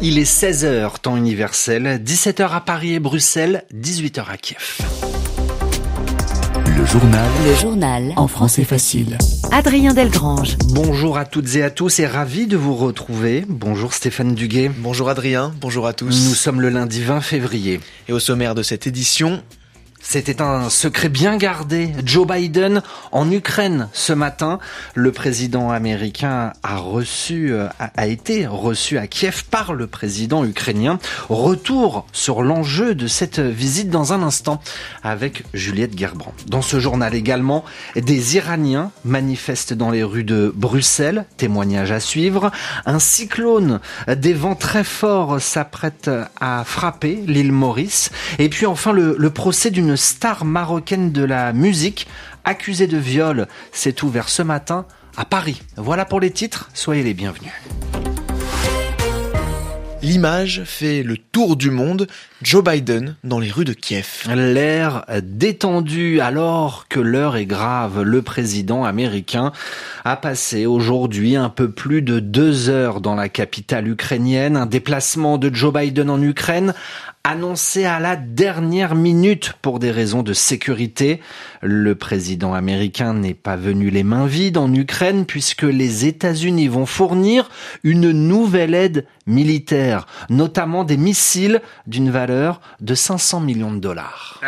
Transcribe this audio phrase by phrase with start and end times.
[0.00, 4.78] Il est 16h, temps universel, 17h à Paris et Bruxelles, 18h à Kiev.
[6.64, 7.28] Le journal.
[7.44, 8.12] Le journal.
[8.14, 9.18] En français facile.
[9.50, 10.56] Adrien Delgrange.
[10.68, 13.44] Bonjour à toutes et à tous et ravi de vous retrouver.
[13.48, 14.70] Bonjour Stéphane Duguet.
[14.78, 16.28] Bonjour Adrien, bonjour à tous.
[16.28, 17.80] Nous sommes le lundi 20 février.
[18.06, 19.42] Et au sommaire de cette édition,
[20.10, 21.90] c'était un secret bien gardé.
[22.02, 22.80] Joe Biden
[23.12, 24.58] en Ukraine ce matin.
[24.94, 30.98] Le président américain a reçu, euh, a été reçu à Kiev par le président ukrainien.
[31.28, 34.62] Retour sur l'enjeu de cette visite dans un instant
[35.02, 36.32] avec Juliette Gerbrand.
[36.46, 37.62] Dans ce journal également,
[37.94, 41.26] des Iraniens manifestent dans les rues de Bruxelles.
[41.36, 42.50] Témoignage à suivre.
[42.86, 48.08] Un cyclone, des vents très forts s'apprête à frapper l'île Maurice.
[48.38, 52.06] Et puis enfin le procès d'une star marocaine de la musique
[52.44, 55.60] accusée de viol s'est ouvert ce matin à Paris.
[55.76, 57.52] Voilà pour les titres, soyez les bienvenus.
[60.00, 62.06] L'image fait le tour du monde,
[62.40, 64.28] Joe Biden dans les rues de Kiev.
[64.32, 68.02] L'air détendu alors que l'heure est grave.
[68.02, 69.50] Le président américain
[70.04, 74.56] a passé aujourd'hui un peu plus de deux heures dans la capitale ukrainienne.
[74.56, 76.74] Un déplacement de Joe Biden en Ukraine
[77.28, 81.20] annoncé à la dernière minute pour des raisons de sécurité.
[81.62, 86.86] Le président américain n'est pas venu les mains vides en Ukraine puisque les États-Unis vont
[86.86, 87.50] fournir
[87.82, 94.40] une nouvelle aide militaire, notamment des missiles d'une valeur de 500 millions de dollars.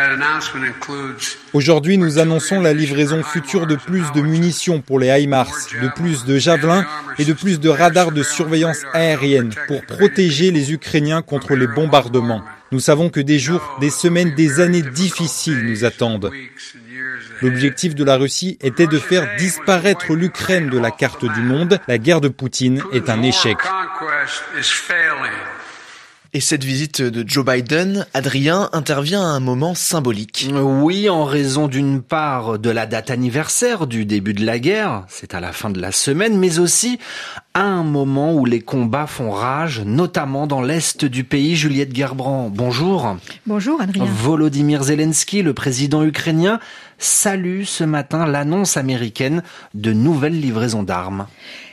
[1.52, 6.24] Aujourd'hui, nous annonçons la livraison future de plus de munitions pour les HIMARS, de plus
[6.24, 6.86] de javelins
[7.18, 12.42] et de plus de radars de surveillance aérienne pour protéger les Ukrainiens contre les bombardements.
[12.72, 16.30] Nous savons que des jours, des semaines, des années difficiles nous attendent.
[17.42, 21.78] L'objectif de la Russie était de faire disparaître l'Ukraine de la carte du monde.
[21.88, 23.56] La guerre de Poutine est un échec.
[26.32, 30.48] Et cette visite de Joe Biden, Adrien, intervient à un moment symbolique.
[30.54, 35.34] Oui, en raison d'une part de la date anniversaire du début de la guerre, c'est
[35.34, 37.00] à la fin de la semaine, mais aussi
[37.52, 41.56] à un moment où les combats font rage, notamment dans l'est du pays.
[41.56, 43.16] Juliette Gerbrand, bonjour.
[43.48, 44.04] Bonjour Adrien.
[44.04, 46.60] Volodymyr Zelensky, le président ukrainien,
[46.98, 49.42] salue ce matin l'annonce américaine
[49.74, 51.26] de nouvelles livraisons d'armes.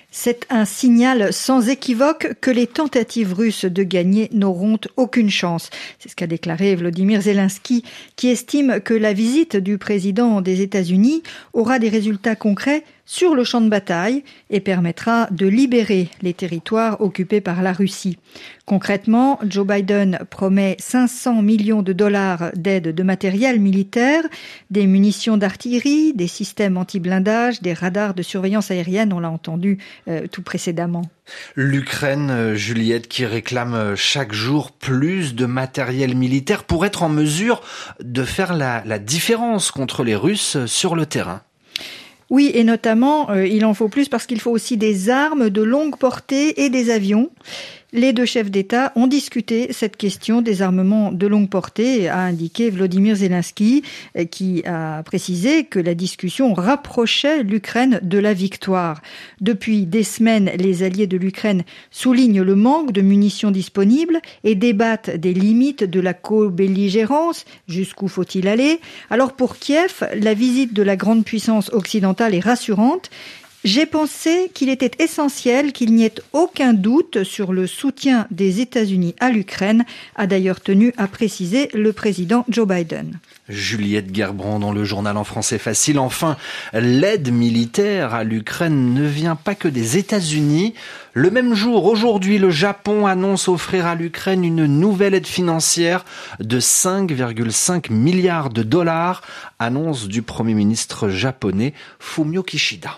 [0.09, 5.69] C'est un signal sans équivoque que les tentatives russes de gagner n'auront aucune chance.
[5.99, 7.83] C'est ce qu'a déclaré Vladimir Zelensky,
[8.15, 11.23] qui estime que la visite du président des États-Unis
[11.53, 17.01] aura des résultats concrets sur le champ de bataille et permettra de libérer les territoires
[17.01, 18.19] occupés par la Russie.
[18.65, 24.23] Concrètement, Joe Biden promet 500 millions de dollars d'aide de matériel militaire,
[24.71, 29.77] des munitions d'artillerie, des systèmes anti-blindage, des radars de surveillance aérienne, on l'a entendu
[30.09, 31.03] euh, tout précédemment.
[31.55, 37.09] L'Ukraine, euh, Juliette, qui réclame euh, chaque jour plus de matériel militaire pour être en
[37.09, 37.61] mesure
[38.03, 41.41] de faire la, la différence contre les Russes sur le terrain.
[42.29, 45.61] Oui, et notamment, euh, il en faut plus parce qu'il faut aussi des armes de
[45.61, 47.29] longue portée et des avions.
[47.97, 52.69] Les deux chefs d'État ont discuté cette question des armements de longue portée, a indiqué
[52.69, 53.81] Vladimir Zelensky,
[54.15, 59.01] euh, qui a précisé que la discussion rapprochait l'Ukraine de la victoire.
[59.41, 65.09] Depuis des semaines, les alliés de l'Ukraine soulignent le manque de munitions disponibles et débattent
[65.09, 67.45] des limites de la co-belligérance.
[67.67, 68.79] Jusqu'où faut-il aller?
[69.09, 73.09] Alors pour Kiev, la visite de la grande puissance occidentale est rassurante.
[73.67, 79.13] J'ai pensé qu'il était essentiel qu'il n'y ait aucun doute sur le soutien des États-Unis
[79.19, 79.83] à l'Ukraine,
[80.15, 83.19] a d'ailleurs tenu à préciser le président Joe Biden.
[83.49, 85.99] Juliette Gerbrand dans le journal en français facile.
[85.99, 86.37] Enfin,
[86.71, 90.73] l'aide militaire à l'Ukraine ne vient pas que des États-Unis.
[91.11, 96.05] Le même jour, aujourd'hui, le Japon annonce offrir à l'Ukraine une nouvelle aide financière
[96.39, 99.23] de 5,5 milliards de dollars,
[99.59, 102.97] annonce du Premier ministre japonais Fumio Kishida.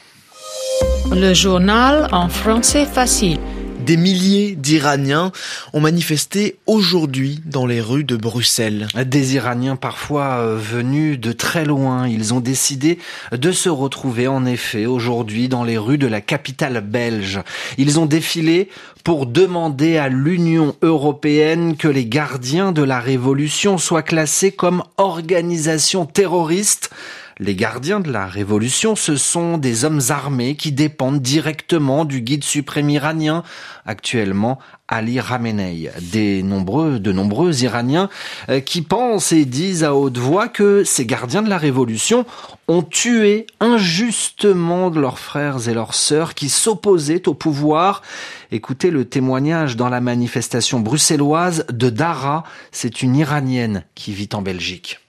[1.11, 3.39] Le journal en français facile.
[3.79, 5.31] Des milliers d'Iraniens
[5.73, 8.87] ont manifesté aujourd'hui dans les rues de Bruxelles.
[9.05, 12.07] Des Iraniens parfois euh, venus de très loin.
[12.07, 12.99] Ils ont décidé
[13.31, 17.39] de se retrouver en effet aujourd'hui dans les rues de la capitale belge.
[17.79, 18.69] Ils ont défilé
[19.03, 26.05] pour demander à l'Union européenne que les gardiens de la révolution soient classés comme organisation
[26.05, 26.91] terroriste.
[27.41, 32.43] Les gardiens de la révolution, ce sont des hommes armés qui dépendent directement du guide
[32.43, 33.43] suprême iranien,
[33.85, 34.59] actuellement
[34.89, 35.89] Ali Khamenei.
[36.01, 38.09] Des nombreux, de nombreux Iraniens
[38.49, 42.25] euh, qui pensent et disent à haute voix que ces gardiens de la révolution
[42.67, 48.01] ont tué injustement leurs frères et leurs sœurs qui s'opposaient au pouvoir.
[48.51, 52.43] Écoutez le témoignage dans la manifestation bruxelloise de Dara.
[52.73, 54.99] C'est une Iranienne qui vit en Belgique.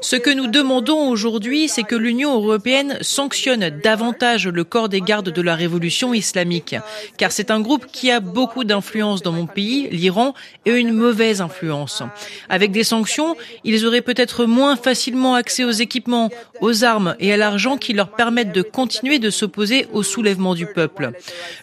[0.00, 5.30] Ce que nous demandons aujourd'hui, c'est que l'Union européenne sanctionne davantage le corps des gardes
[5.30, 6.76] de la révolution islamique,
[7.16, 10.34] car c'est un groupe qui a beaucoup d'influence dans mon pays, l'Iran,
[10.64, 12.02] et une mauvaise influence.
[12.48, 16.30] Avec des sanctions, ils auraient peut-être moins facilement accès aux équipements,
[16.60, 20.66] aux armes et à l'argent qui leur permettent de continuer de s'opposer au soulèvement du
[20.66, 21.12] peuple.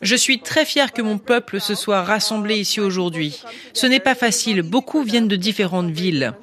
[0.01, 3.41] Je suis très fier que mon peuple se soit rassemblé ici aujourd'hui.
[3.73, 6.33] Ce n'est pas facile, beaucoup viennent de différentes villes.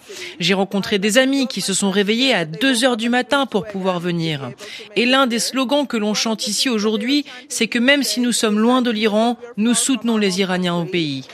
[0.98, 4.50] Des amis qui se sont réveillés à 2 heures du matin pour pouvoir venir.
[4.96, 8.58] Et l'un des slogans que l'on chante ici aujourd'hui, c'est que même si nous sommes
[8.58, 11.26] loin de l'Iran, nous soutenons les Iraniens au pays.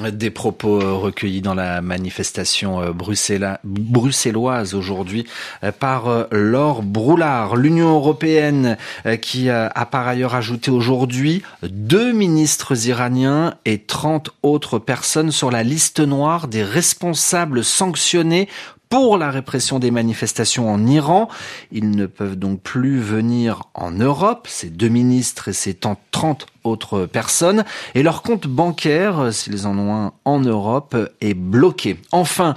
[0.00, 5.26] Des propos euh, recueillis dans la manifestation euh, bruxelloise aujourd'hui
[5.62, 7.56] euh, par Laure Broulard.
[7.56, 8.78] L'Union européenne
[9.20, 15.62] qui a par ailleurs ajouté aujourd'hui deux ministres iraniens et 30 autres personnes sur la
[15.62, 18.48] liste noire des responsables sanctionnés
[18.92, 21.30] pour la répression des manifestations en Iran.
[21.70, 27.06] Ils ne peuvent donc plus venir en Europe, ces deux ministres et ces 30 autres
[27.06, 31.96] personnes, et leur compte bancaire, s'ils en ont un en Europe, est bloqué.
[32.12, 32.54] Enfin,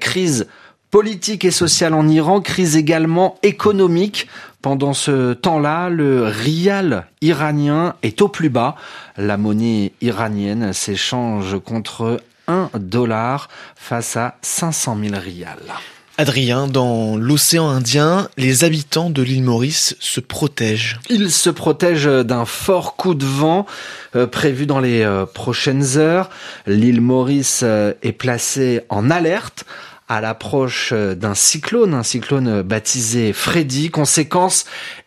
[0.00, 0.46] crise
[0.90, 4.26] politique et sociale en Iran, crise également économique.
[4.62, 8.74] Pendant ce temps-là, le rial iranien est au plus bas.
[9.18, 15.74] La monnaie iranienne s'échange contre 1 dollar face à 500 000 rials.
[16.16, 21.00] Adrien, dans l'océan Indien, les habitants de l'île Maurice se protègent.
[21.10, 23.66] Ils se protègent d'un fort coup de vent
[24.14, 26.30] euh, prévu dans les euh, prochaines heures.
[26.68, 29.64] L'île Maurice euh, est placée en alerte
[30.08, 33.90] à l'approche d'un cyclone, un cyclone baptisé Freddy.
[33.90, 34.66] Conséquence,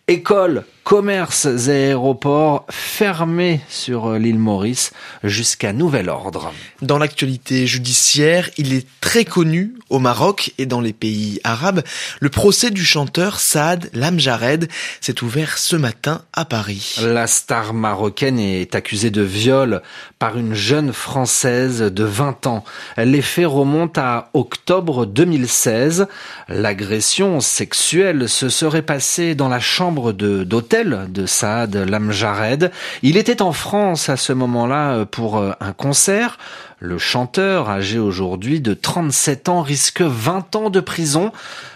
[0.09, 6.53] école, commerces et aéroports fermés sur euh, l'île Maurice jusqu'à nouvel ordre.
[6.81, 11.83] Dans l'actualité judiciaire, il est très connu au Maroc et dans les pays arabes.
[12.21, 14.69] Le procès du chanteur Saad Lamjared
[15.01, 16.95] s'est ouvert ce matin à Paris.
[17.01, 19.81] La star marocaine est accusée de viol
[20.19, 22.63] par une jeune française de 20 ans.
[22.95, 26.07] Les faits remontent à octobre 2016.
[26.47, 32.71] L'agression sexuelle se serait passée dans la chambre d'hôtel de Saad Lamjared.
[33.01, 36.37] Il était en France à ce moment-là euh, pour euh, un concert.
[36.79, 41.31] Le chanteur, âgé aujourd'hui de 37 ans, risque 20 ans de prison.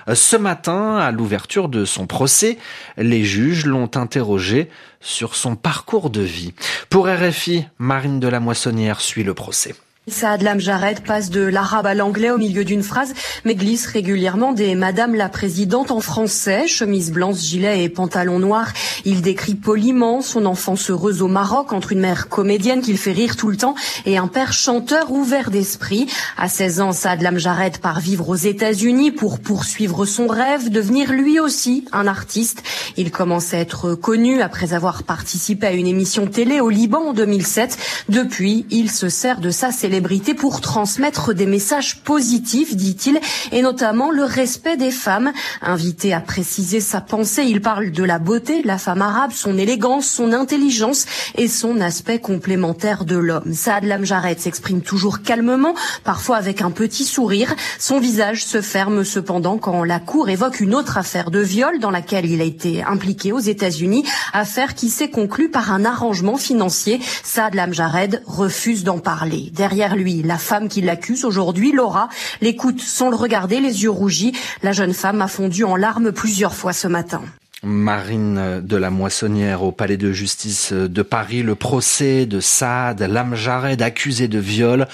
[0.08, 2.60] Euh, ce matin, à l'ouverture de son procès,
[2.98, 4.70] les juges l'ont interrogé
[5.00, 6.54] sur son parcours de vie.
[6.90, 9.74] Pour RFI, Marine de la Moissonnière suit le procès.
[10.08, 13.14] Saad Lamjared passe de l'arabe à l'anglais au milieu d'une phrase,
[13.46, 18.74] mais glisse régulièrement des Madame la Présidente en français, chemise blanche, gilet et pantalon noir.
[19.06, 23.36] Il décrit poliment son enfance heureuse au Maroc entre une mère comédienne qu'il fait rire
[23.36, 23.76] tout le temps
[24.08, 26.08] et un père chanteur ouvert d'esprit.
[26.36, 31.40] À 16 ans, Saad Lamjared part vivre aux États-Unis pour poursuivre son rêve, devenir lui
[31.40, 32.64] aussi un artiste.
[32.98, 37.14] Il commence à être connu après avoir participé à une émission télé au Liban en
[37.14, 37.78] 2007.
[38.10, 43.20] Depuis, il se sert de sa célébrité pour transmettre des messages positifs, dit-il,
[43.52, 45.34] et notamment le respect des femmes.
[45.62, 49.58] Invité à préciser sa pensée, il parle de la beauté de la femme arabe, son
[49.58, 53.54] élégance, son intelligence et son aspect complémentaire de l'homme.
[53.54, 55.76] Saad Lamjaret s'exprime toujours calmement,
[56.06, 57.54] parfois avec un petit sourire.
[57.78, 61.92] Son visage se ferme cependant quand la cour évoque une autre affaire de viol dans
[61.92, 67.02] laquelle il a été impliqué aux États-Unis, affaire qui s'est conclue par un arrangement financier.
[67.26, 69.52] Saad Lamjared refuse d'en parler.
[69.54, 70.22] Derrière lui.
[70.24, 72.10] La femme qui l'accuse aujourd'hui, Laura,
[72.42, 74.34] l'écoute sans le regarder, les yeux rougis.
[74.64, 77.22] La jeune femme a fondu en larmes plusieurs fois ce matin.
[77.64, 83.82] Marine de la Moissonnière au palais de justice de Paris, le procès de Saad Lamjared
[83.84, 84.88] accusé de viol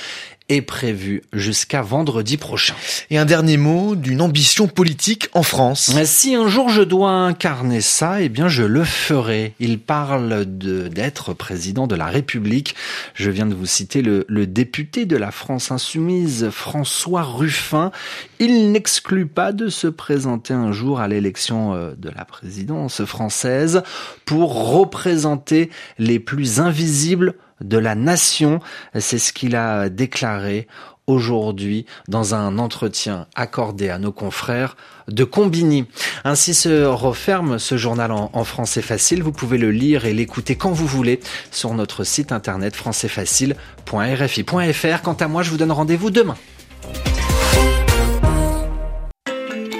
[0.49, 2.75] est prévu jusqu'à vendredi prochain.
[3.09, 5.91] Et un dernier mot d'une ambition politique en France.
[6.05, 9.53] Si un jour je dois incarner ça, eh bien je le ferai.
[9.59, 12.75] Il parle d'être président de la République.
[13.13, 17.91] Je viens de vous citer le, le député de la France insoumise, François Ruffin.
[18.39, 23.83] Il n'exclut pas de se présenter un jour à l'élection euh, de la présidence française
[24.25, 28.59] pour représenter les plus invisibles de la nation.
[28.99, 30.67] C'est ce qu'il a déclaré
[31.07, 34.75] aujourd'hui dans un entretien accordé à nos confrères
[35.07, 35.85] de Combini.
[36.25, 39.23] Ainsi se referme ce journal en, français facile.
[39.23, 45.01] Vous pouvez le lire et l'écouter quand vous voulez sur notre site internet françaisfacile.rfi.fr.
[45.01, 46.35] Quant à moi, je vous donne rendez-vous demain.